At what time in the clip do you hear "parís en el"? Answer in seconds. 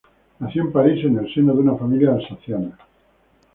0.71-1.31